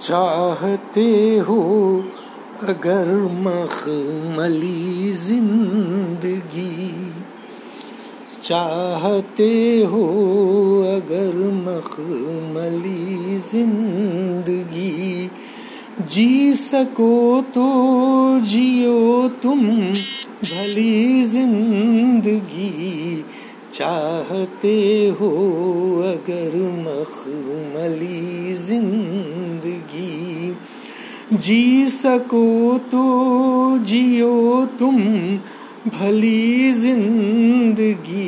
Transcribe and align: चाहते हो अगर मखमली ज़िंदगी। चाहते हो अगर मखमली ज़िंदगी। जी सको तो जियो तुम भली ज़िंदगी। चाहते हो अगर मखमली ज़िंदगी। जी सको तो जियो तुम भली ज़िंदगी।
चाहते 0.00 1.38
हो 1.38 1.62
अगर 2.68 3.08
मखमली 3.44 5.12
ज़िंदगी। 5.12 6.90
चाहते 8.42 9.82
हो 9.84 10.04
अगर 10.88 11.36
मखमली 11.56 13.38
ज़िंदगी। 13.52 15.30
जी 16.08 16.54
सको 16.54 17.40
तो 17.54 17.68
जियो 18.40 19.28
तुम 19.42 19.60
भली 19.60 21.22
ज़िंदगी। 21.24 23.24
चाहते 23.72 24.76
हो 25.20 25.30
अगर 26.04 26.54
मखमली 26.84 28.54
ज़िंदगी। 28.54 29.37
जी 31.32 31.86
सको 31.86 32.78
तो 32.90 33.78
जियो 33.78 34.64
तुम 34.78 34.96
भली 35.88 36.72
ज़िंदगी। 36.72 38.26